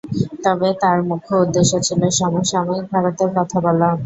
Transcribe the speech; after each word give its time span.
তবে 0.43 0.69
তার 0.81 0.97
মুখ্য 1.09 1.31
উদ্দেশ্য 1.43 1.73
ছিল 1.87 2.01
সমসাময়িক 2.19 2.85
ভারতের 2.93 3.29
কথা 3.37 3.57
বলা। 3.65 3.89